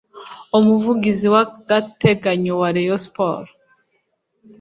Umuvugizi 0.57 1.27
w’agateganyo 1.33 2.53
wa 2.61 2.69
Rayon 2.75 3.01
sport 3.05 3.47